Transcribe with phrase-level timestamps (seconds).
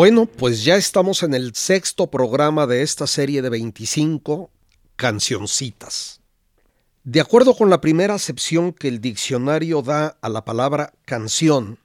[0.00, 4.50] Bueno, pues ya estamos en el sexto programa de esta serie de 25
[4.96, 6.22] cancioncitas.
[7.04, 11.78] De acuerdo con la primera acepción que el diccionario da a la palabra canción,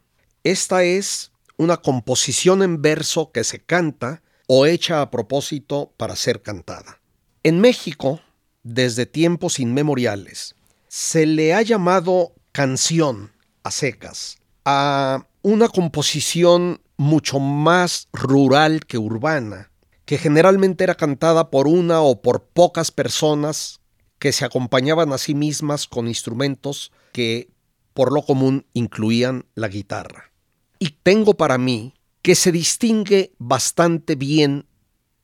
[0.46, 6.42] esta es una composición en verso que se canta o hecha a propósito para ser
[6.42, 7.02] cantada.
[7.44, 8.22] En México,
[8.64, 10.56] desde tiempos inmemoriales,
[10.88, 19.72] se le ha llamado canción a secas a una composición mucho más rural que urbana,
[20.06, 23.80] que generalmente era cantada por una o por pocas personas
[24.20, 27.50] que se acompañaban a sí mismas con instrumentos que
[27.94, 30.32] por lo común incluían la guitarra.
[30.80, 34.66] Y tengo para mí que se distingue bastante bien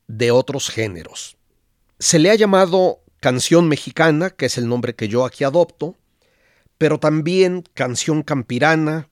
[0.08, 1.36] de otros géneros.
[1.98, 5.96] Se le ha llamado canción mexicana, que es el nombre que yo aquí adopto,
[6.78, 9.08] pero también canción campirana,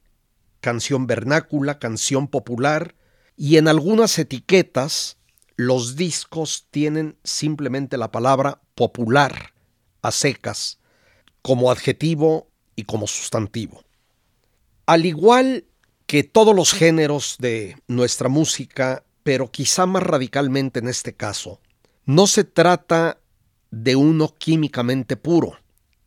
[0.60, 2.94] canción vernácula, canción popular,
[3.36, 5.16] y en algunas etiquetas
[5.56, 9.52] los discos tienen simplemente la palabra popular
[10.02, 10.78] a secas
[11.42, 13.82] como adjetivo y como sustantivo.
[14.86, 15.66] Al igual
[16.06, 21.60] que todos los géneros de nuestra música, pero quizá más radicalmente en este caso,
[22.04, 23.20] no se trata
[23.70, 25.58] de uno químicamente puro,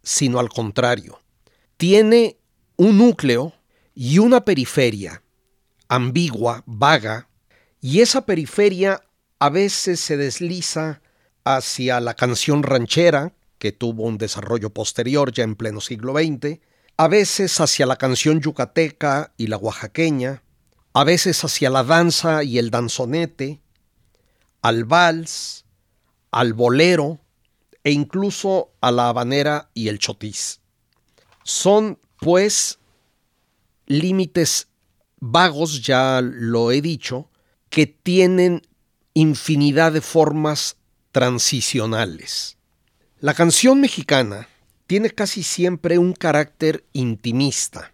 [0.02, 1.20] sino al contrario.
[1.78, 2.38] Tiene
[2.76, 3.54] un núcleo
[3.96, 5.24] y una periferia
[5.88, 7.30] ambigua, vaga,
[7.80, 9.04] y esa periferia
[9.40, 11.02] a veces se desliza
[11.44, 16.60] hacia la canción ranchera, que tuvo un desarrollo posterior ya en pleno siglo XX,
[16.98, 20.44] a veces hacia la canción yucateca y la oaxaqueña,
[20.94, 23.62] a veces hacia la danza y el danzonete,
[24.62, 25.66] al vals,
[26.32, 27.20] al bolero
[27.84, 30.62] e incluso a la habanera y el chotis.
[31.44, 32.80] Son, pues,
[33.86, 34.68] límites
[35.20, 37.30] vagos, ya lo he dicho,
[37.70, 38.62] que tienen
[39.14, 40.78] infinidad de formas
[41.12, 42.58] transicionales.
[43.20, 44.48] La canción mexicana
[44.88, 47.94] tiene casi siempre un carácter intimista,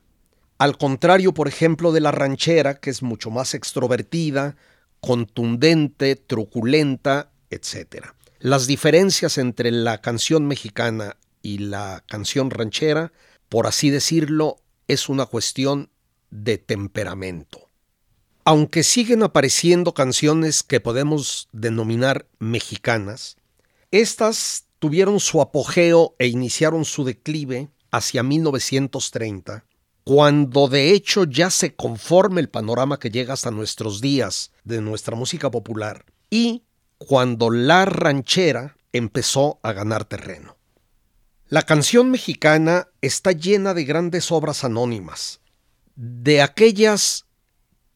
[0.60, 4.58] al contrario, por ejemplo, de la ranchera, que es mucho más extrovertida,
[5.00, 8.08] contundente, truculenta, etc.
[8.40, 13.14] Las diferencias entre la canción mexicana y la canción ranchera,
[13.48, 14.58] por así decirlo,
[14.90, 15.90] es una cuestión
[16.32, 17.70] de temperamento.
[18.44, 23.38] Aunque siguen apareciendo canciones que podemos denominar mexicanas,
[23.92, 29.66] estas tuvieron su apogeo e iniciaron su declive hacia 1930,
[30.04, 35.16] cuando de hecho ya se conforma el panorama que llega hasta nuestros días de nuestra
[35.16, 36.64] música popular y
[36.98, 40.59] cuando la ranchera empezó a ganar terreno.
[41.52, 45.42] La canción mexicana está llena de grandes obras anónimas,
[45.96, 47.26] de aquellas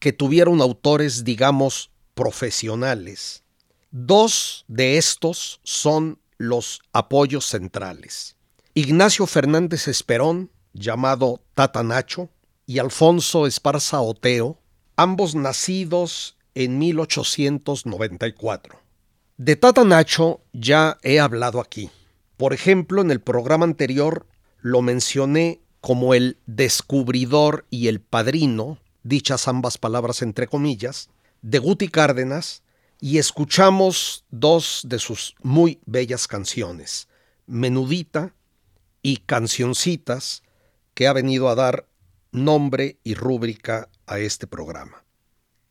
[0.00, 3.44] que tuvieron autores, digamos, profesionales.
[3.92, 8.34] Dos de estos son los apoyos centrales.
[8.74, 12.30] Ignacio Fernández Esperón, llamado Tata Nacho,
[12.66, 14.58] y Alfonso Esparza Oteo,
[14.96, 18.80] ambos nacidos en 1894.
[19.36, 21.88] De Tata Nacho ya he hablado aquí.
[22.36, 24.26] Por ejemplo, en el programa anterior
[24.60, 31.10] lo mencioné como el descubridor y el padrino, dichas ambas palabras entre comillas,
[31.42, 32.62] de Guti Cárdenas,
[33.00, 37.08] y escuchamos dos de sus muy bellas canciones,
[37.46, 38.34] Menudita
[39.02, 40.42] y Cancioncitas,
[40.94, 41.86] que ha venido a dar
[42.32, 45.03] nombre y rúbrica a este programa.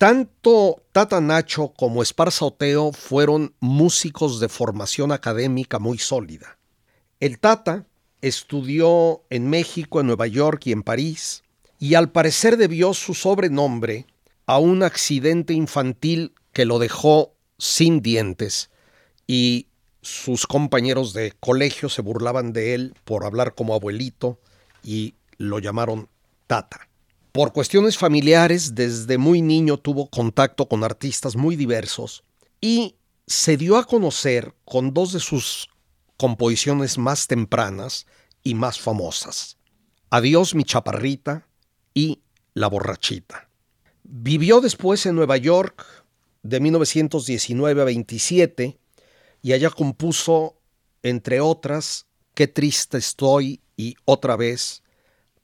[0.03, 6.57] Tanto Tata Nacho como Esparza Oteo fueron músicos de formación académica muy sólida.
[7.21, 7.85] El Tata
[8.21, 11.45] estudió en México, en Nueva York y en París,
[11.79, 14.05] y al parecer debió su sobrenombre
[14.45, 18.71] a un accidente infantil que lo dejó sin dientes
[19.25, 19.67] y
[20.01, 24.37] sus compañeros de colegio se burlaban de él por hablar como abuelito
[24.83, 26.09] y lo llamaron
[26.45, 26.89] Tata.
[27.33, 32.23] Por cuestiones familiares, desde muy niño tuvo contacto con artistas muy diversos
[32.61, 32.95] y
[33.25, 35.67] se dio a conocer con dos de sus
[36.15, 38.05] composiciones más tempranas
[38.43, 39.57] y más famosas.
[40.11, 41.47] Adiós mi chaparrita
[41.95, 42.21] y
[42.53, 43.49] La borrachita.
[44.03, 45.83] Vivió después en Nueva York,
[46.43, 48.77] de 1919 a 27
[49.41, 50.59] y allá compuso,
[51.01, 52.05] entre otras,
[52.35, 54.83] Qué triste estoy y otra vez,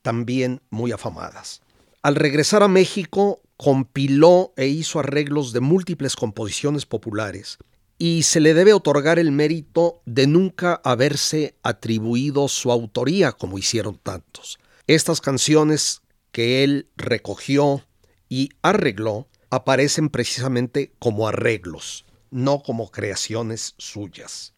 [0.03, 1.63] también muy afamadas.
[2.01, 7.57] Al regresar a México, compiló e hizo arreglos de múltiples composiciones populares
[7.97, 13.99] y se le debe otorgar el mérito de nunca haberse atribuido su autoría como hicieron
[14.01, 14.59] tantos.
[14.87, 16.01] Estas canciones
[16.31, 17.83] que él recogió
[18.29, 24.53] y arregló aparecen precisamente como arreglos, no como creaciones suyas.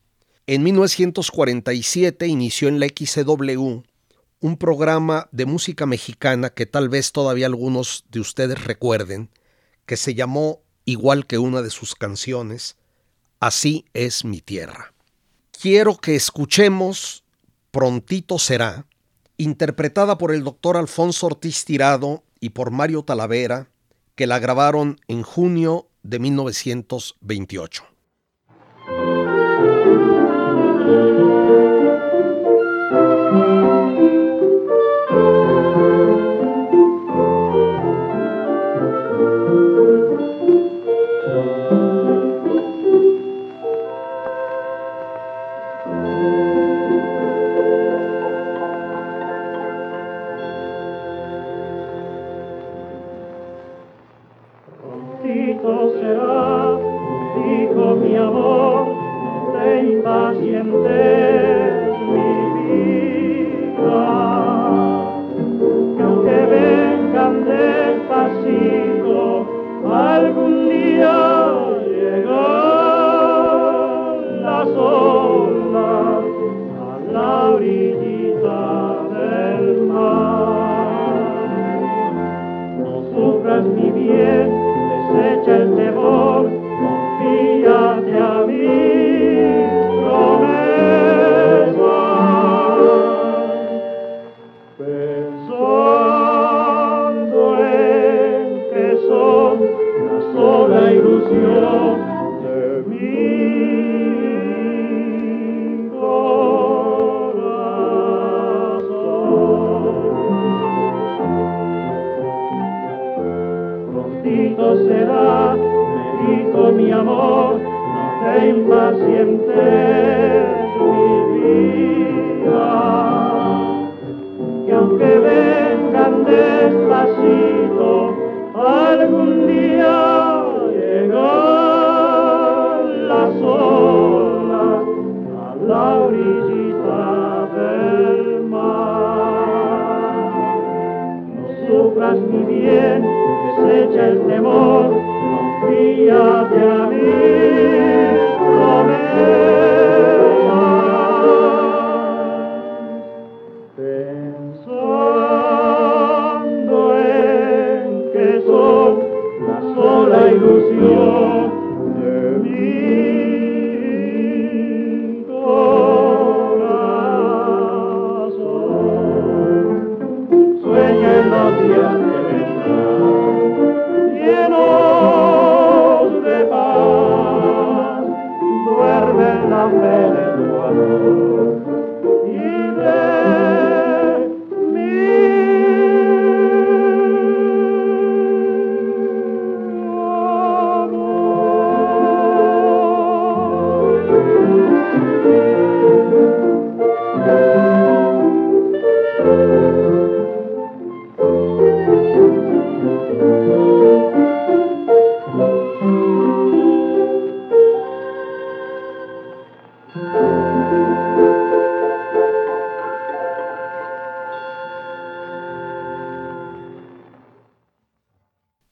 [0.46, 3.82] En 1947 inició en la XCW
[4.42, 9.30] un programa de música mexicana que tal vez todavía algunos de ustedes recuerden,
[9.86, 12.76] que se llamó, igual que una de sus canciones,
[13.42, 14.94] Así es mi tierra.
[15.52, 17.24] Quiero que escuchemos
[17.72, 18.86] Prontito será,
[19.36, 23.72] interpretada por el doctor Alfonso Ortiz Tirado y por Mario Talavera,
[24.14, 27.84] que la grabaron en junio de 1928.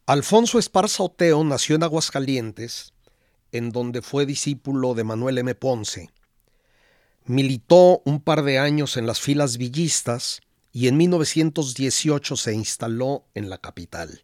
[0.09, 2.93] Alfonso Esparza Oteo nació en Aguascalientes,
[3.51, 5.53] en donde fue discípulo de Manuel M.
[5.53, 6.09] Ponce.
[7.25, 13.51] Militó un par de años en las filas villistas y en 1918 se instaló en
[13.51, 14.23] la capital.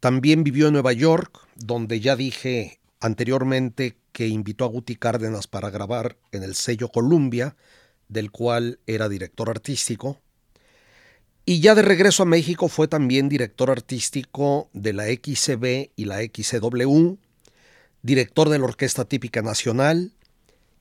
[0.00, 5.68] También vivió en Nueva York, donde ya dije anteriormente que invitó a Guti Cárdenas para
[5.68, 7.54] grabar en el sello Columbia,
[8.08, 10.22] del cual era director artístico.
[11.48, 16.18] Y ya de regreso a México fue también director artístico de la XCB y la
[16.18, 17.18] XCW,
[18.02, 20.12] director de la Orquesta Típica Nacional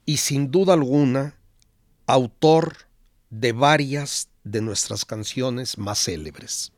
[0.07, 1.37] y sin duda alguna
[2.07, 2.77] autor
[3.29, 6.71] de varias de nuestras canciones más célebres.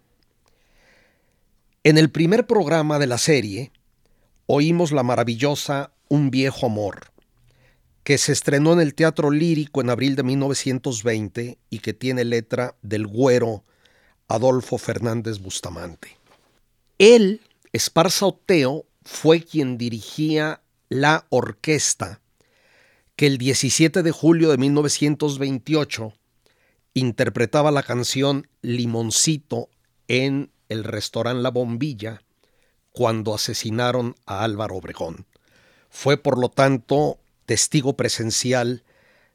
[1.86, 3.72] En el primer programa de la serie,
[4.48, 7.13] oímos la maravillosa Un viejo amor,
[8.03, 12.75] que se estrenó en el Teatro Lírico en abril de 1920 y que tiene letra
[12.82, 13.63] del güero
[14.27, 16.17] Adolfo Fernández Bustamante.
[16.98, 17.41] Él,
[17.72, 22.19] Esparza Oteo, fue quien dirigía la orquesta
[23.15, 26.13] que el 17 de julio de 1928
[26.93, 29.69] interpretaba la canción Limoncito
[30.07, 32.22] en el restaurante La Bombilla
[32.91, 35.25] cuando asesinaron a Álvaro Obregón.
[35.89, 38.84] Fue, por lo tanto, testigo presencial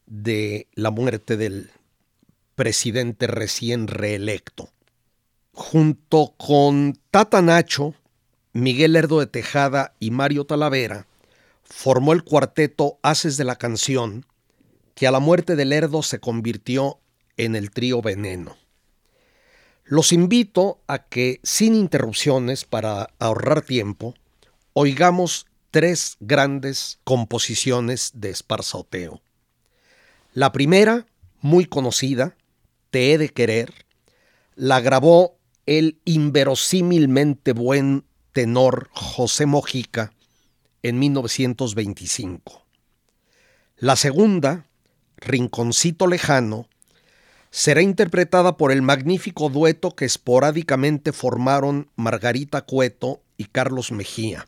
[0.07, 1.71] de la muerte del
[2.55, 4.71] presidente recién reelecto.
[5.55, 7.95] Junto con Tata Nacho,
[8.55, 11.07] Miguel Lerdo de Tejada y Mario Talavera,
[11.63, 14.25] formó el cuarteto Haces de la Canción,
[14.95, 17.01] que a la muerte de Lerdo se convirtió
[17.37, 18.57] en el trío Veneno.
[19.85, 24.15] Los invito a que, sin interrupciones para ahorrar tiempo,
[24.73, 28.35] oigamos tres grandes composiciones de
[28.73, 29.21] Oteo.
[30.33, 31.07] La primera,
[31.43, 32.37] muy conocida,
[32.91, 33.73] Te he de querer,
[34.55, 40.13] la grabó el inverosímilmente buen tenor José Mojica
[40.83, 42.65] en 1925.
[43.77, 44.67] La segunda,
[45.17, 46.69] Rinconcito Lejano,
[47.51, 54.47] será interpretada por el magnífico dueto que esporádicamente formaron Margarita Cueto y Carlos Mejía.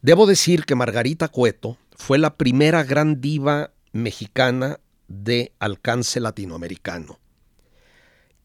[0.00, 7.18] Debo decir que Margarita Cueto fue la primera gran diva mexicana de alcance latinoamericano.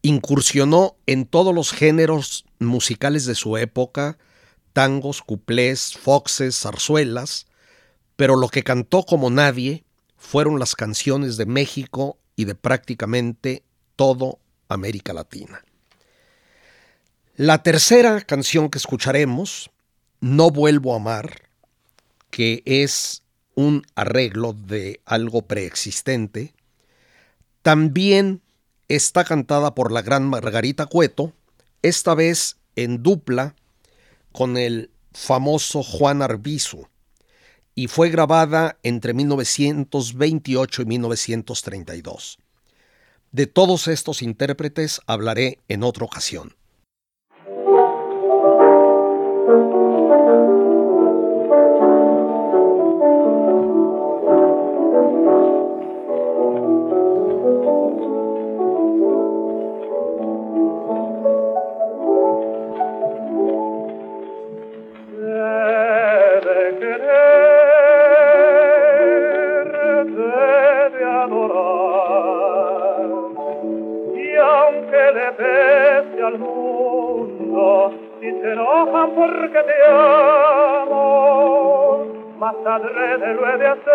[0.03, 4.19] Incursionó en todos los géneros musicales de su época,
[4.73, 7.47] tangos, cuplés, foxes, zarzuelas,
[8.15, 9.83] pero lo que cantó como nadie
[10.17, 13.63] fueron las canciones de México y de prácticamente
[13.95, 15.63] todo América Latina.
[17.35, 19.71] La tercera canción que escucharemos,
[20.21, 21.49] No vuelvo a amar,
[22.29, 23.23] que es
[23.55, 26.53] un arreglo de algo preexistente,
[27.63, 28.42] también
[28.95, 31.33] está cantada por la gran Margarita Cueto,
[31.81, 33.55] esta vez en dupla
[34.31, 36.87] con el famoso Juan Arbizu,
[37.75, 42.39] y fue grabada entre 1928 y 1932.
[43.31, 46.55] De todos estos intérpretes hablaré en otra ocasión.
[78.23, 80.97] si se enojan porque te amo,
[82.39, 83.93] más adrede lo he de hacer,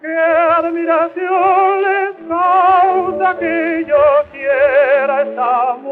[0.01, 0.17] Qué
[0.59, 5.92] admiración les causa que yo quiera esta mujer.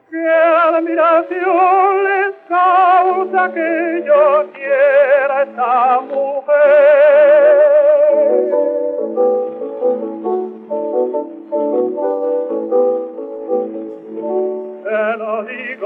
[0.09, 0.27] Que
[0.75, 6.87] admiración les causa que yo quiera esta mujer.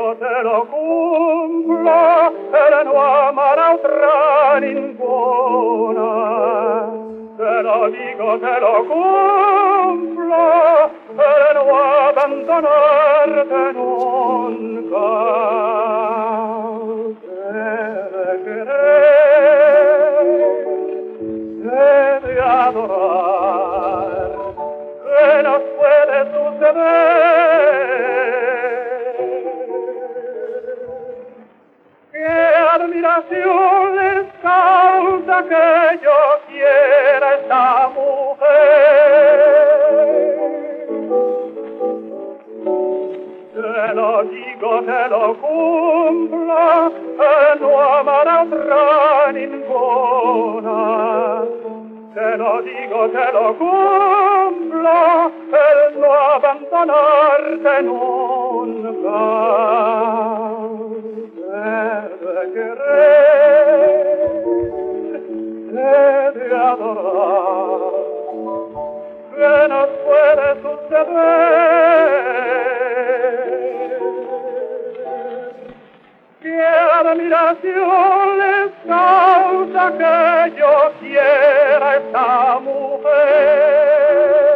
[0.02, 6.10] yo te lo cumpla, él no amará otra ninguna.
[7.38, 10.46] Te lo digo, te lo cumpla,
[11.10, 11.66] él no
[12.08, 15.08] abandonarte nunca.
[17.54, 20.26] Debe querer,
[21.64, 24.32] debe adorar,
[25.04, 27.31] que nos puede suceder.
[33.02, 36.18] admiración les causa que yo
[36.48, 39.40] quiera esta mujer.
[43.54, 50.78] Te lo digo, te lo cumpla, que no amará otra ninguna.
[52.14, 59.22] Te lo digo, te lo cumpla, el no abandonarte nunca.
[62.42, 64.18] Te querer,
[65.70, 67.82] te de adorar,
[69.36, 71.62] que nos puede suceder.
[76.42, 76.62] qué
[77.00, 80.16] admiración les causa que
[80.58, 84.51] yo quiera esta mujer.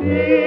[0.00, 0.44] No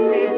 [0.00, 0.33] vuelvo a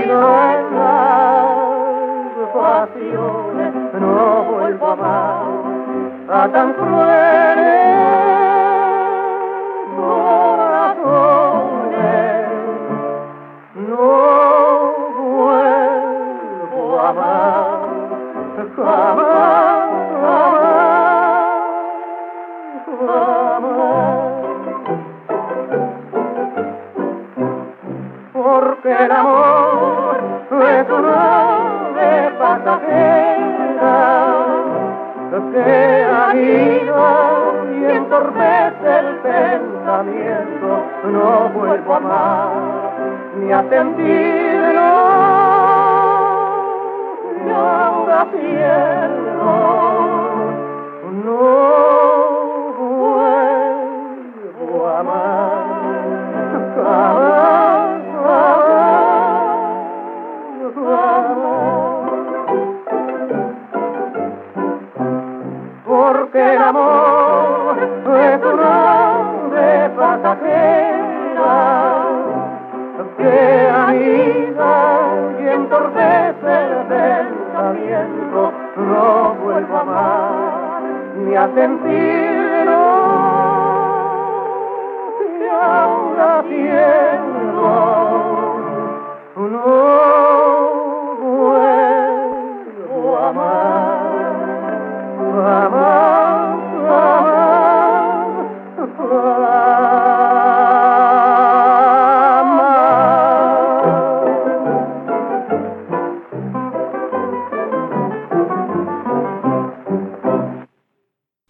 [0.00, 3.72] vida en las pasiones.
[4.00, 5.42] No vuelvo a amar
[6.28, 8.39] a tan crueles
[43.50, 44.90] ni a sentirlo
[47.44, 49.52] y ahora pierdo.
[51.24, 51.59] No
[81.56, 82.19] ni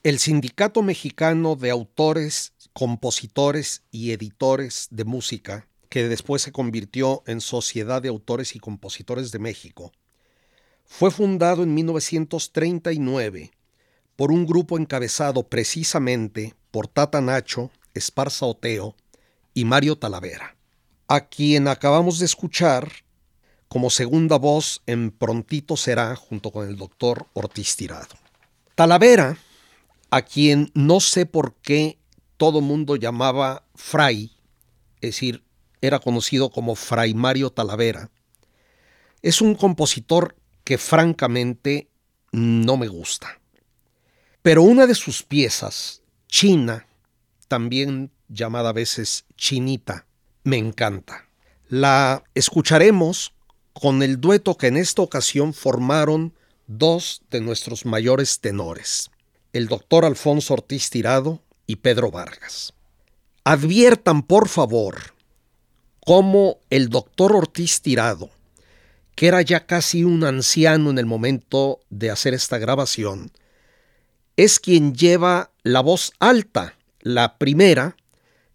[0.03, 7.43] El Sindicato Mexicano de Autores, Compositores y Editores de Música, que después se convirtió en
[7.43, 9.93] Sociedad de Autores y Compositores de México,
[10.87, 13.51] fue fundado en 1939
[14.17, 18.97] por un grupo encabezado precisamente por Tata Nacho, Esparza Oteo
[19.53, 20.57] y Mario Talavera,
[21.09, 22.91] a quien acabamos de escuchar
[23.69, 28.17] como segunda voz en Prontito será junto con el doctor Ortiz Tirado.
[28.75, 29.37] Talavera
[30.11, 31.99] a quien no sé por qué
[32.37, 34.33] todo mundo llamaba Fray,
[34.97, 35.45] es decir,
[35.81, 38.11] era conocido como Fray Mario Talavera,
[39.23, 41.89] es un compositor que francamente
[42.33, 43.41] no me gusta.
[44.43, 46.87] Pero una de sus piezas, China,
[47.49, 50.07] también llamada a veces Chinita,
[50.45, 51.27] me encanta.
[51.69, 53.35] La escucharemos
[53.73, 56.35] con el dueto que en esta ocasión formaron
[56.67, 59.11] dos de nuestros mayores tenores
[59.53, 62.73] el doctor Alfonso Ortiz Tirado y Pedro Vargas.
[63.45, 65.15] Adviertan, por favor,
[66.05, 68.31] cómo el doctor Ortiz Tirado,
[69.15, 73.33] que era ya casi un anciano en el momento de hacer esta grabación,
[74.37, 77.97] es quien lleva la voz alta, la primera,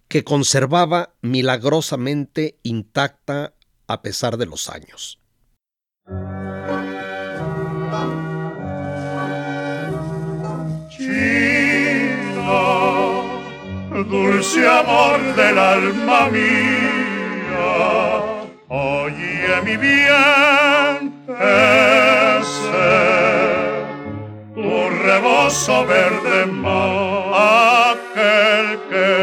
[0.07, 3.53] que conservaba milagrosamente intacta
[3.87, 5.19] a pesar de los años.
[14.03, 17.67] Dulce amor del alma mía,
[18.67, 22.91] oye mi bien ese,
[24.53, 29.14] tu rebozo verde mar, aquel que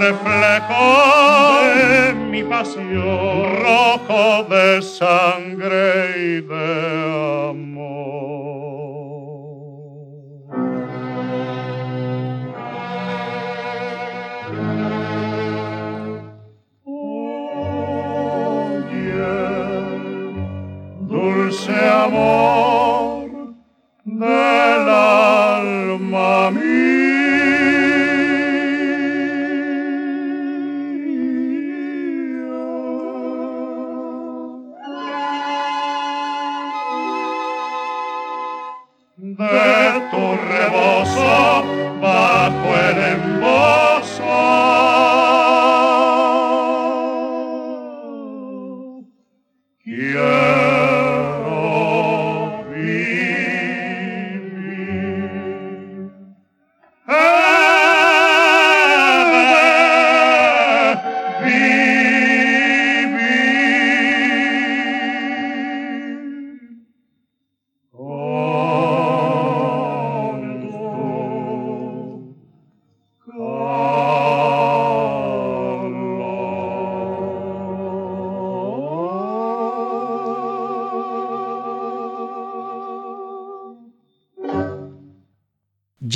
[0.00, 7.07] reflejo de mi pasión, rojo de sangre y de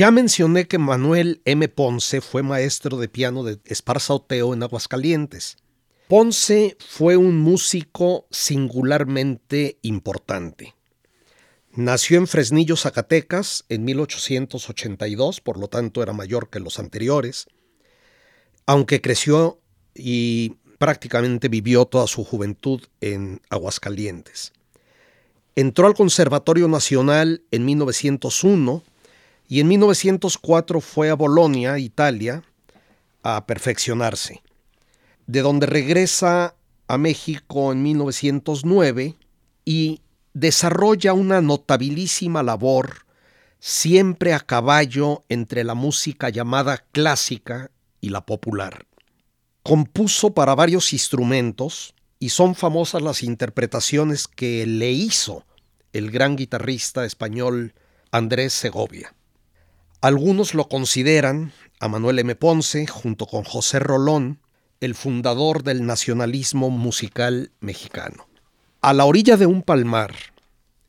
[0.03, 1.69] Ya mencioné que Manuel M.
[1.69, 5.59] Ponce fue maestro de piano de Esparza Oteo en Aguascalientes.
[6.09, 10.75] Ponce fue un músico singularmente importante.
[11.71, 17.47] Nació en Fresnillo, Zacatecas, en 1882, por lo tanto era mayor que los anteriores,
[18.67, 19.61] aunque creció
[19.95, 24.53] y prácticamente vivió toda su juventud en Aguascalientes.
[25.55, 28.83] Entró al Conservatorio Nacional en 1901
[29.53, 32.43] y en 1904 fue a Bolonia, Italia,
[33.23, 34.43] a perfeccionarse,
[35.27, 36.55] de donde regresa
[36.89, 39.19] a México en 1909
[39.67, 40.01] y
[40.33, 43.05] desarrolla una notabilísima labor
[43.59, 48.87] siempre a caballo entre la música llamada clásica y la popular.
[49.63, 55.45] Compuso para varios instrumentos y son famosas las interpretaciones que le hizo
[55.93, 57.75] el gran guitarrista español
[58.13, 59.15] Andrés Segovia.
[60.03, 62.35] Algunos lo consideran, a Manuel M.
[62.35, 64.41] Ponce, junto con José Rolón,
[64.81, 68.27] el fundador del nacionalismo musical mexicano.
[68.81, 70.13] A la orilla de un palmar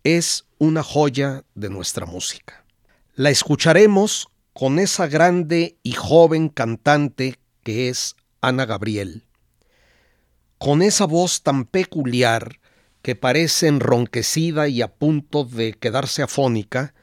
[0.04, 2.66] es una joya de nuestra música.
[3.14, 9.26] La escucharemos con esa grande y joven cantante que es Ana Gabriel,
[10.58, 12.60] con esa voz tan peculiar
[13.04, 16.96] que parece enronquecida y a punto de quedarse afónica,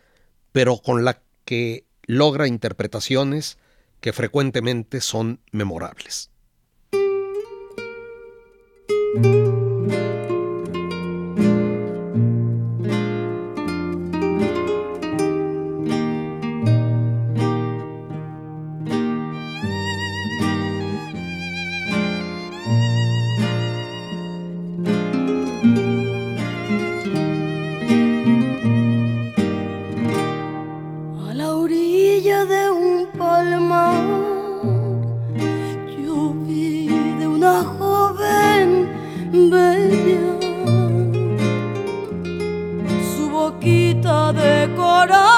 [0.51, 3.59] pero con la que logra interpretaciones
[4.01, 6.31] que frecuentemente son memorables.
[39.51, 40.39] Bella
[43.15, 45.30] su boquita de coral,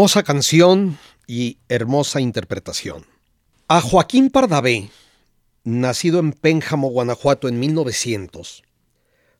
[0.00, 3.04] Hermosa canción y hermosa interpretación.
[3.68, 4.88] A Joaquín Pardavé,
[5.62, 8.62] nacido en Pénjamo, Guanajuato en 1900,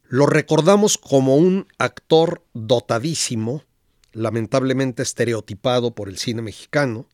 [0.05, 3.65] lo recordamos como un actor dotadísimo,
[4.13, 7.07] lamentablemente estereotipado por el cine mexicano,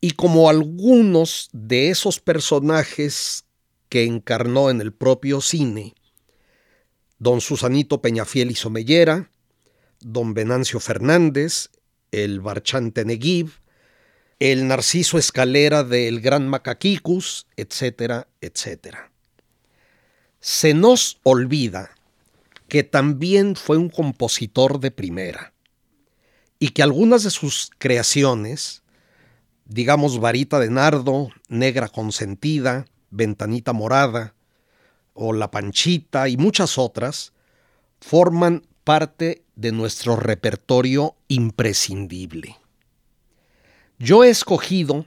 [0.00, 3.46] y como algunos de esos personajes
[3.88, 5.92] que encarnó en el propio cine,
[7.18, 9.28] don Susanito Peñafiel y Somellera,
[9.98, 11.70] don Venancio Fernández,
[12.12, 13.50] el Barchante Neguib,
[14.38, 19.10] el Narciso Escalera del Gran Macaquicus, etcétera, etcétera.
[20.40, 21.90] Se nos olvida
[22.68, 25.52] que también fue un compositor de primera
[26.58, 28.82] y que algunas de sus creaciones,
[29.64, 34.34] digamos Varita de Nardo, Negra Consentida, Ventanita Morada
[35.14, 37.32] o La Panchita y muchas otras,
[38.00, 42.56] forman parte de nuestro repertorio imprescindible.
[43.98, 45.04] Yo he escogido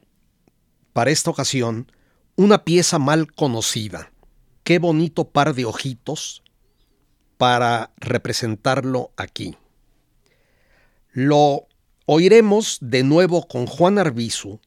[0.93, 1.91] para esta ocasión
[2.35, 4.11] una pieza mal conocida.
[4.63, 6.43] Qué bonito par de ojitos
[7.39, 9.57] para representarlo aquí.
[11.11, 11.65] Lo
[12.05, 14.59] oiremos de nuevo con Juan Arbizu,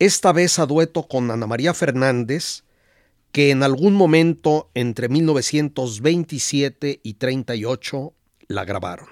[0.00, 2.64] esta vez a dueto con Ana María Fernández,
[3.30, 8.14] que en algún momento entre 1927 y 38
[8.48, 9.08] la grabaron.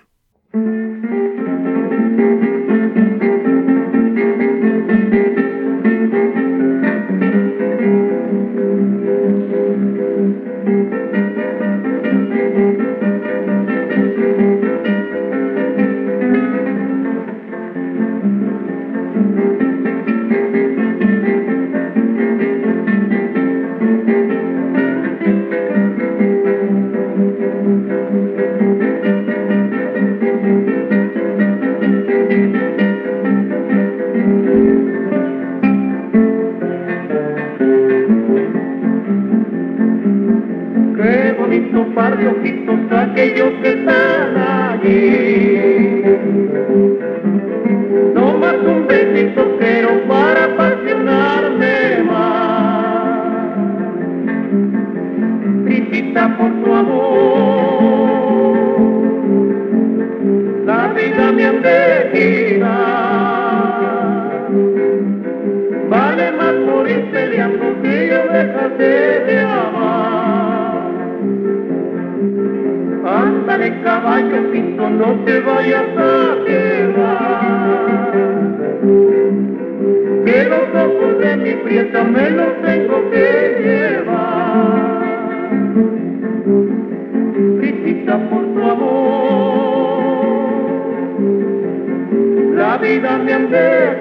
[75.05, 77.85] No te vayas a quedar.
[80.25, 83.27] Que los ojos de mi prieta me los tengo que
[83.65, 85.03] llevar.
[87.61, 90.25] Visita por tu amor,
[92.55, 93.97] la vida me han de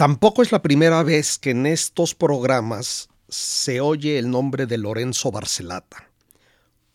[0.00, 5.30] Tampoco es la primera vez que en estos programas se oye el nombre de Lorenzo
[5.30, 6.08] Barcelata,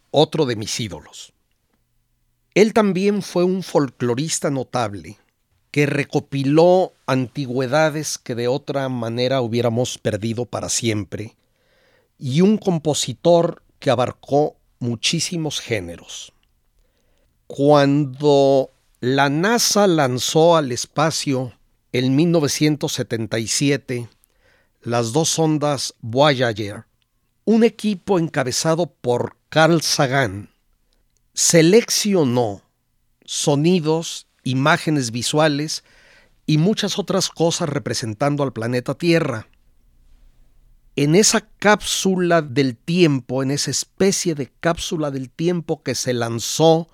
[0.10, 1.32] otro de mis ídolos.
[2.56, 5.20] Él también fue un folclorista notable
[5.70, 11.36] que recopiló antigüedades que de otra manera hubiéramos perdido para siempre,
[12.18, 16.34] y un compositor que abarcó muchísimos géneros.
[17.46, 21.54] Cuando la NASA lanzó al espacio
[21.98, 24.10] en 1977
[24.82, 26.84] las dos sondas Voyager,
[27.46, 30.50] un equipo encabezado por Carl Sagan
[31.34, 32.64] seleccionó
[33.24, 35.86] sonidos, imágenes visuales
[36.46, 39.48] y muchas otras cosas representando al planeta Tierra.
[40.98, 46.90] En esa cápsula del tiempo, en esa especie de cápsula del tiempo que se lanzó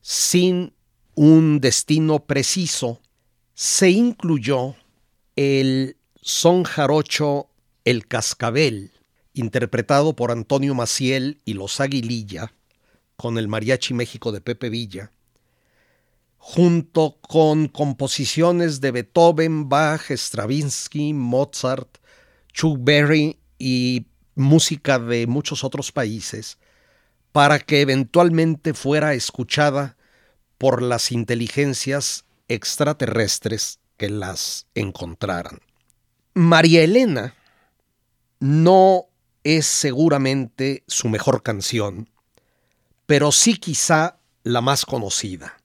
[0.00, 0.72] sin
[1.14, 3.02] un destino preciso,
[3.56, 4.76] se incluyó
[5.34, 7.48] el son jarocho
[7.86, 8.92] El Cascabel,
[9.32, 12.52] interpretado por Antonio Maciel y los Aguililla,
[13.16, 15.10] con el Mariachi México de Pepe Villa,
[16.36, 21.96] junto con composiciones de Beethoven, Bach, Stravinsky, Mozart,
[22.52, 24.04] Chuck Berry y
[24.34, 26.58] música de muchos otros países,
[27.32, 29.96] para que eventualmente fuera escuchada
[30.58, 35.60] por las inteligencias extraterrestres que las encontraran.
[36.34, 37.34] María Elena
[38.40, 39.06] no
[39.42, 42.10] es seguramente su mejor canción,
[43.06, 45.56] pero sí quizá la más conocida.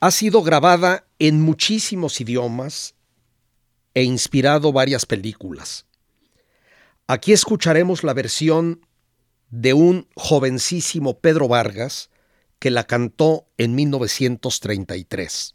[0.00, 2.94] Ha sido grabada en muchísimos idiomas
[3.94, 5.86] e inspirado varias películas.
[7.06, 8.86] Aquí escucharemos la versión
[9.50, 12.10] de un jovencísimo Pedro Vargas
[12.58, 15.54] que la cantó en 1933.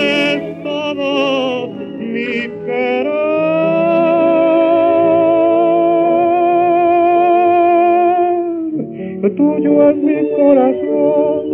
[9.43, 11.45] tuyo es mi corazón,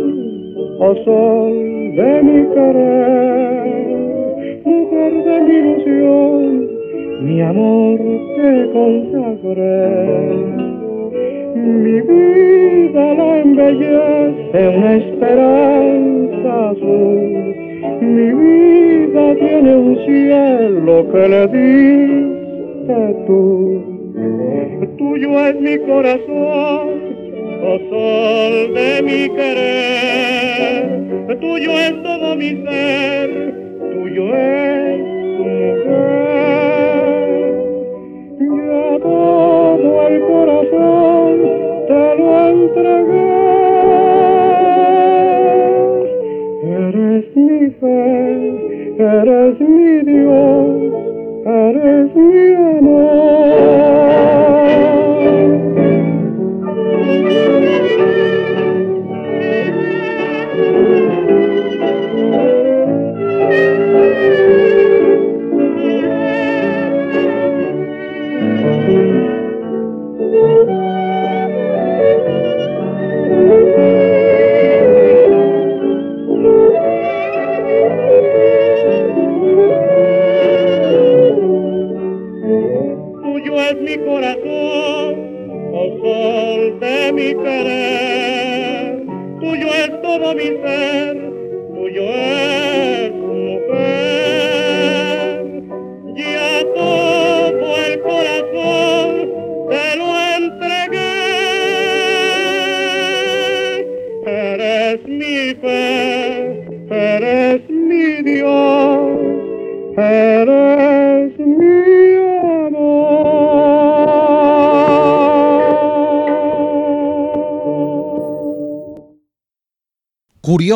[0.79, 1.53] oh sol
[1.97, 3.87] de mi querer,
[4.63, 6.41] mujer de mi ilusión,
[7.25, 7.99] mi amor
[8.37, 9.87] te consagré.
[11.55, 17.55] Mi vida la embellece una esperanza azul,
[18.01, 23.39] mi vida tiene un cielo que le diste tú.
[24.97, 27.08] Tuyo es mi corazón,
[27.61, 30.85] oh sol de mi querer,
[31.39, 33.53] tuyo es todo mi ser,
[33.93, 34.58] tuyo es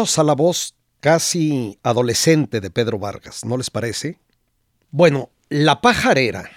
[0.04, 4.20] Curiosa la voz casi adolescente de Pedro Vargas, ¿no les parece?
[4.92, 6.52] Bueno, La pajarera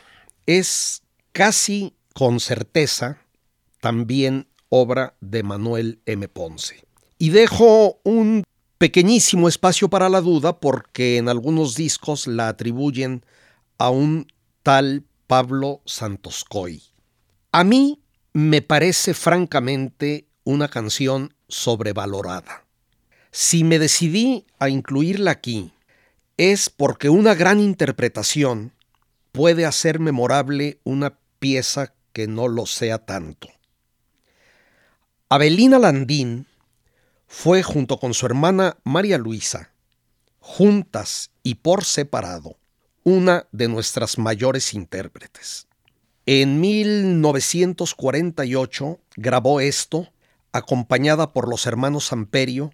[0.46, 3.20] es casi con certeza
[3.80, 6.26] también obra de Manuel M.
[6.26, 6.88] Ponce.
[7.18, 8.42] Y dejo un
[8.78, 13.24] pequeñísimo espacio para la duda porque en algunos discos la atribuyen
[13.78, 14.26] a un
[14.64, 16.82] tal Pablo Santoscoy.
[17.52, 22.65] A mí me parece francamente una canción sobrevalorada.
[23.38, 25.74] Si me decidí a incluirla aquí,
[26.38, 28.72] es porque una gran interpretación
[29.30, 33.48] puede hacer memorable una pieza que no lo sea tanto.
[35.28, 36.46] Abelina Landín
[37.26, 39.70] fue junto con su hermana María Luisa,
[40.40, 42.56] juntas y por separado,
[43.04, 45.66] una de nuestras mayores intérpretes.
[46.24, 50.08] En 1948 grabó esto,
[50.52, 52.72] acompañada por los hermanos Amperio,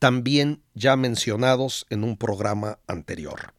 [0.00, 3.52] también ya mencionados en un programa anterior.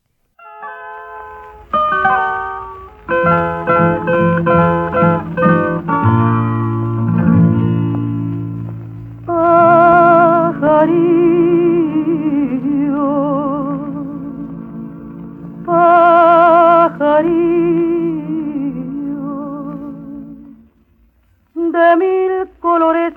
[21.53, 23.13] de mil colores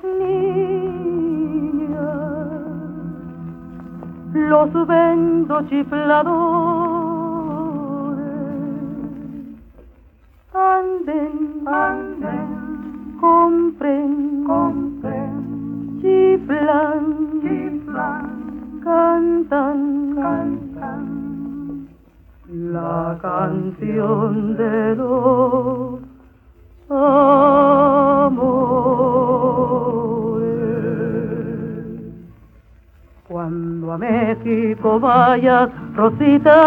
[4.48, 6.24] los vendo chifladores,
[10.52, 21.88] anden, anden, compren, compren, chiflan, chiflan, cantan, cantan,
[22.48, 26.00] la canción de los
[33.44, 36.60] cuando a México vayas, Rosita,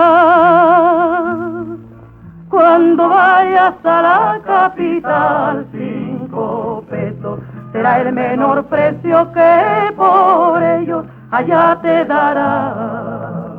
[2.50, 7.40] cuando vayas a la capital, cinco pesos
[7.72, 13.56] será el menor precio que por ellos allá te dará.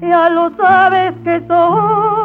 [0.00, 2.18] Ya lo sabes que soy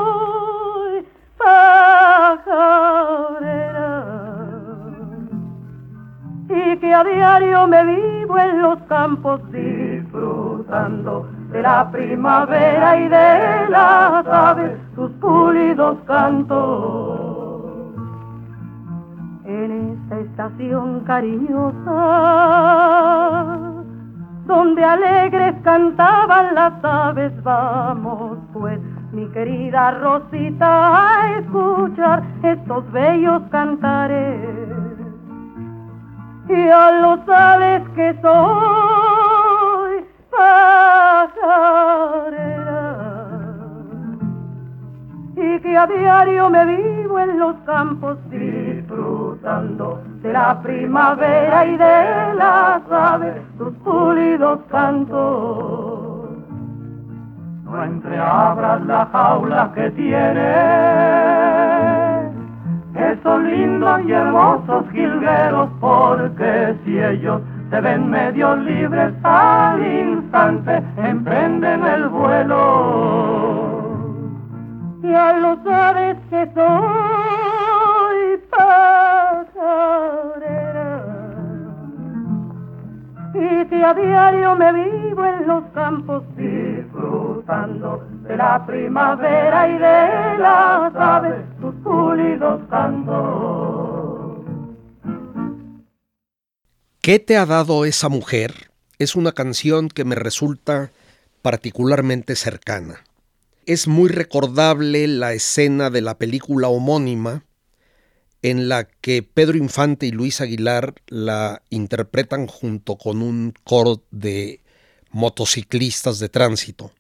[6.94, 14.78] a diario me vivo en los campos disfrutando de la primavera y de las aves
[14.96, 17.94] sus pulidos cantos.
[19.46, 21.92] En esta estación cariñosa,
[24.46, 28.80] donde alegres cantaban las aves, vamos pues
[29.12, 34.93] mi querida Rosita, a escuchar estos bellos cantares.
[36.48, 41.44] Ya lo sabes que soy pajarera
[45.36, 52.36] y que a diario me vivo en los campos disfrutando de la primavera y de
[52.36, 56.30] las aves, sus pulidos cantos.
[57.64, 59.90] No entreabras la jaula que
[63.12, 71.86] esos lindos y hermosos jilgueros, porque si ellos se ven medio libres al instante, emprenden
[71.86, 73.64] el vuelo.
[75.02, 79.84] Ya lo sabes que soy pasarera
[83.34, 90.38] y que a diario me vivo en los campos disfrutando de la primavera y de
[90.38, 91.53] las aves
[97.02, 98.72] ¿Qué te ha dado esa mujer?
[98.98, 100.92] Es una canción que me resulta
[101.42, 103.04] particularmente cercana.
[103.66, 107.44] Es muy recordable la escena de la película homónima
[108.42, 114.62] en la que Pedro Infante y Luis Aguilar la interpretan junto con un coro de
[115.12, 116.92] motociclistas de tránsito.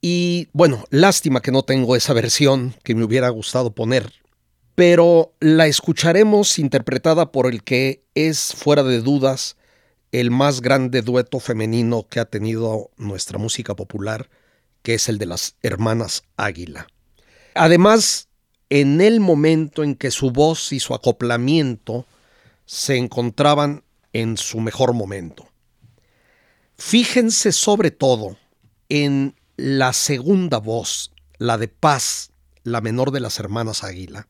[0.00, 4.12] Y bueno, lástima que no tengo esa versión que me hubiera gustado poner,
[4.74, 9.56] pero la escucharemos interpretada por el que es, fuera de dudas,
[10.12, 14.28] el más grande dueto femenino que ha tenido nuestra música popular,
[14.82, 16.86] que es el de las hermanas Águila.
[17.54, 18.28] Además,
[18.70, 22.06] en el momento en que su voz y su acoplamiento
[22.64, 23.82] se encontraban
[24.12, 25.48] en su mejor momento.
[26.78, 28.36] Fíjense sobre todo
[28.88, 32.30] en la segunda voz, la de Paz,
[32.64, 34.26] la menor de las hermanas Águila,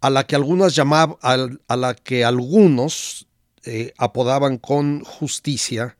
[0.00, 3.26] a la que algunas llamaban, a la que algunos
[3.64, 5.98] eh, apodaban con justicia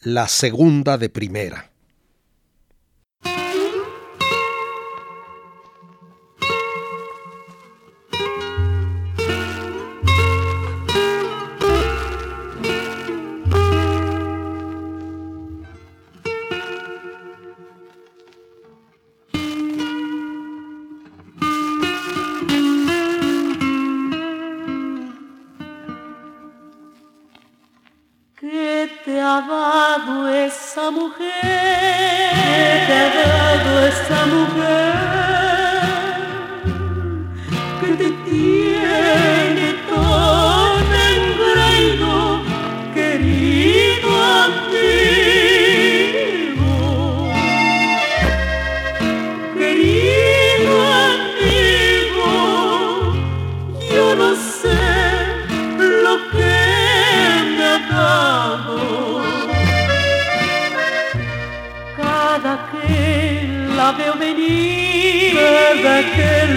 [0.00, 1.67] la segunda de primera.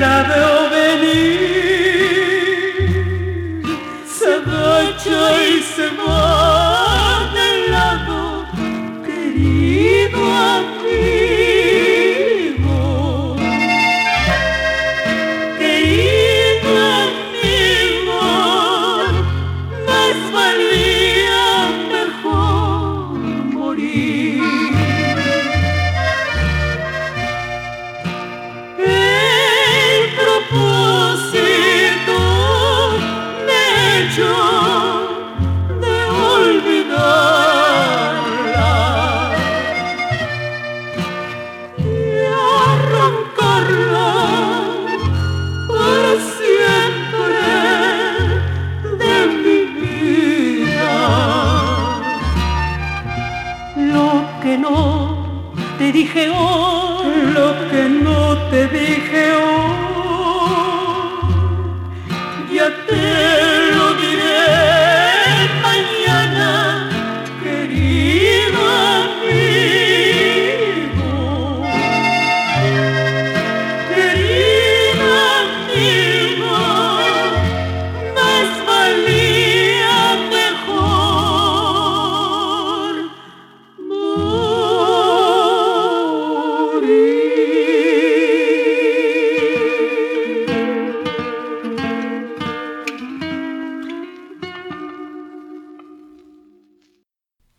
[0.02, 0.61] la veo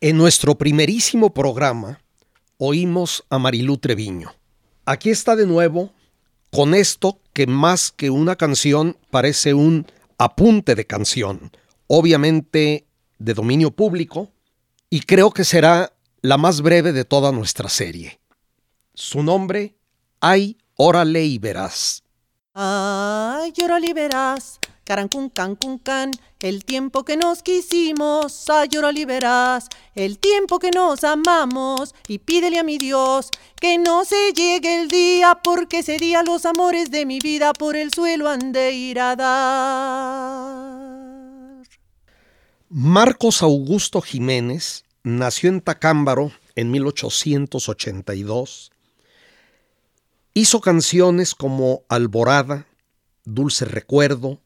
[0.03, 2.01] En nuestro primerísimo programa
[2.57, 4.35] oímos a Marilú Treviño.
[4.83, 5.93] Aquí está de nuevo
[6.51, 9.87] con esto que más que una canción parece un
[10.17, 11.51] apunte de canción,
[11.87, 12.85] obviamente
[13.17, 14.29] de dominio público,
[14.89, 18.19] y creo que será la más breve de toda nuestra serie.
[18.93, 19.77] Su nombre,
[20.19, 22.03] Ay, órale y verás.
[22.53, 26.11] Ay, órale y verás Carancun, can, can,
[26.41, 32.59] el tiempo que nos quisimos, ay, órale verás, el tiempo que nos amamos, y pídele
[32.59, 33.29] a mi Dios
[33.61, 37.77] que no se llegue el día, porque ese día los amores de mi vida por
[37.77, 40.83] el suelo han de ir a dar.
[42.67, 48.71] Marcos Augusto Jiménez nació en Tacámbaro en 1882.
[50.33, 52.67] Hizo canciones como Alborada,
[53.23, 54.41] Dulce Recuerdo,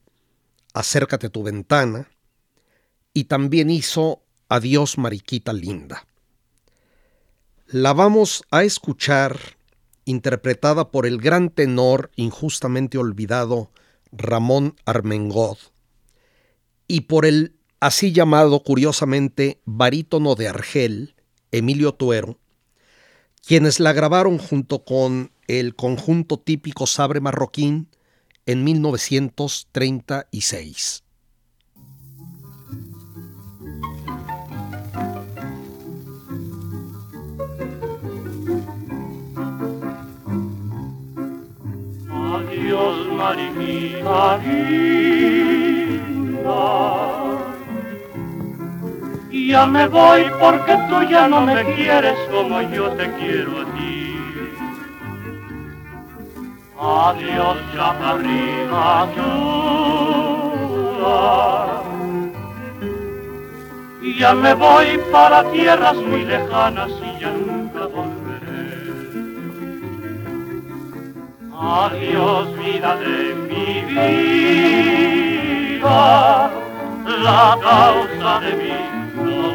[0.74, 2.08] Acércate tu ventana,
[3.12, 6.06] y también hizo Adiós Mariquita Linda.
[7.66, 9.38] La vamos a escuchar
[10.04, 13.70] interpretada por el gran tenor injustamente olvidado
[14.10, 15.58] Ramón Armengod
[16.86, 21.14] y por el así llamado curiosamente barítono de Argel,
[21.50, 22.38] Emilio Tuero,
[23.46, 27.88] quienes la grabaron junto con el conjunto típico Sabre Marroquín
[28.48, 31.04] en 1936.
[42.10, 44.88] Adiós, mariquita linda.
[49.30, 53.97] Ya me voy porque tú ya no me quieres como yo te quiero a ti.
[56.88, 61.18] Adiós, chaparrita chula.
[64.18, 68.88] Ya me voy para tierras muy lejanas y ya nunca volveré.
[71.52, 73.82] Adiós, vida de mi
[75.78, 76.50] vida,
[77.04, 78.72] la causa de mi
[79.18, 79.50] El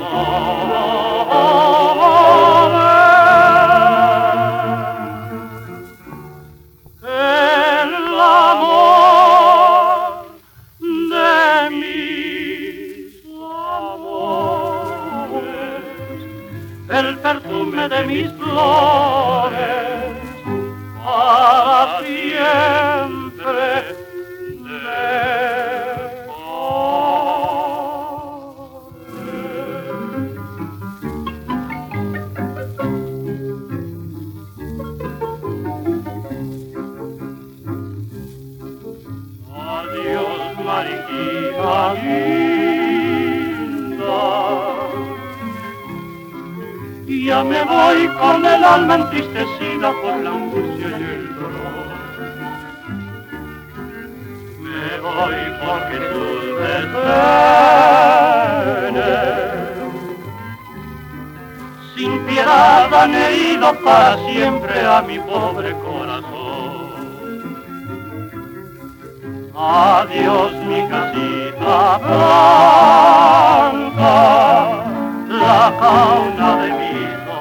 [17.84, 19.53] perfume de mis flores
[21.03, 23.61] para siempre
[24.63, 25.13] de
[39.55, 42.42] Adiós, mariquita mía.
[47.26, 51.88] Ya me voy con el alma entristecida por la angustia y el dolor.
[54.59, 57.13] Me voy porque tus desdenes
[61.95, 66.84] sin piedad han herido para siempre a mi pobre corazón.
[69.55, 73.34] Adiós mi casita blanca,
[75.30, 76.82] la cauna de mi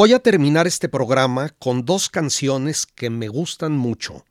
[0.00, 4.24] Voy a terminar este programa con dos canciones que me gustan mucho,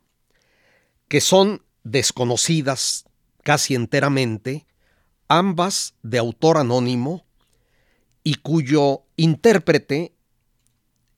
[1.08, 3.04] que son desconocidas
[3.42, 4.66] casi enteramente,
[5.28, 7.26] ambas de autor anónimo
[8.24, 10.14] y cuyo intérprete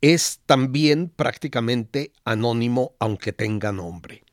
[0.01, 4.25] es también prácticamente anónimo aunque tenga nombre.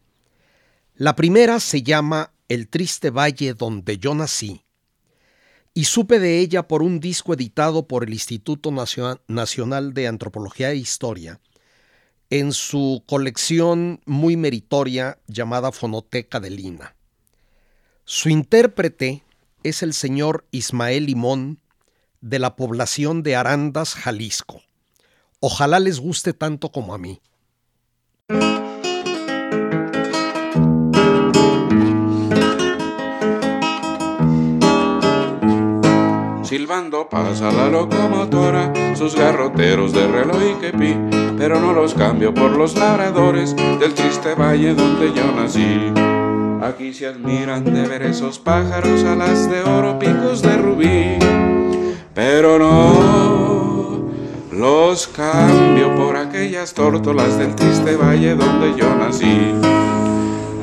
[0.95, 4.65] La primera se llama El triste valle donde yo nací
[5.78, 10.78] y supe de ella por un disco editado por el Instituto Nacional de Antropología e
[10.78, 11.39] Historia
[12.32, 16.95] en su colección muy meritoria llamada Fonoteca de Lina.
[18.05, 19.23] Su intérprete
[19.61, 21.59] es el señor Ismael Limón
[22.21, 24.63] de la población de Arandas, Jalisco.
[25.41, 27.21] Ojalá les guste tanto como a mí.
[36.47, 40.95] Silbando pasa la locomotora, sus garroteros de reloj y quepí,
[41.37, 45.91] pero no los cambio por los labradores del triste valle donde yo nací.
[46.65, 51.19] Aquí se admiran de ver esos pájaros, alas de oro, picos de rubí,
[52.15, 54.07] pero no
[54.49, 59.51] los cambio por aquellas tórtolas del triste valle donde yo nací.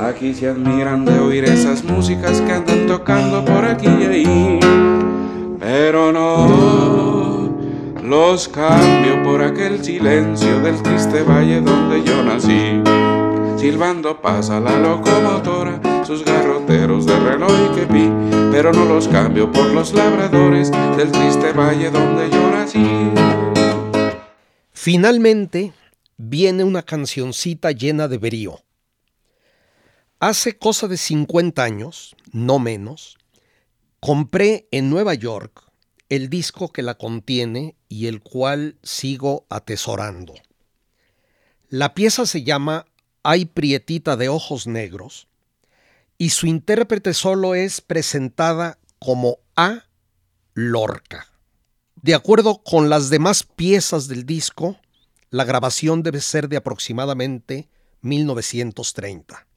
[0.01, 4.59] Aquí se admiran de oír esas músicas que andan tocando por aquí y ahí,
[5.59, 7.55] pero no
[8.03, 12.81] los cambio por aquel silencio del triste valle donde yo nací.
[13.57, 18.11] Silbando pasa la locomotora, sus garroteros de reloj y quepí,
[18.51, 23.11] pero no los cambio por los labradores del triste valle donde yo nací.
[24.71, 25.73] Finalmente
[26.17, 28.59] viene una cancioncita llena de brío.
[30.19, 33.17] Hace cosa de 50 años, no menos,
[34.05, 35.63] compré en Nueva York
[36.09, 40.35] el disco que la contiene y el cual sigo atesorando.
[41.69, 42.85] La pieza se llama
[43.23, 45.27] Hay prietita de ojos negros
[46.19, 49.85] y su intérprete solo es presentada como A.
[50.53, 51.25] Lorca.
[51.95, 54.77] De acuerdo con las demás piezas del disco,
[55.31, 57.69] la grabación debe ser de aproximadamente
[58.01, 59.47] 1930.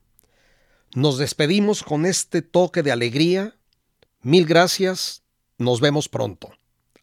[0.94, 3.57] Nos despedimos con este toque de alegría.
[4.28, 5.22] Mil gracias.
[5.56, 6.50] Nos vemos pronto.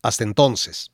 [0.03, 0.91] Hasta entonces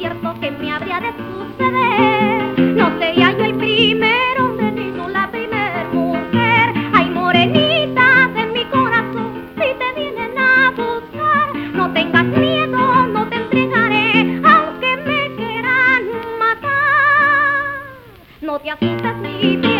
[0.00, 2.58] incierto que me habría de suceder.
[2.74, 6.72] No sería yo el primero hombre ni tú la primer mujer.
[6.94, 11.54] Hay morenitas en mi corazón si te vienen a buscar.
[11.74, 16.04] No tengas miedo, no te entregaré, aunque me quieran
[16.38, 17.82] matar.
[18.40, 19.79] No te asustes, mi piel.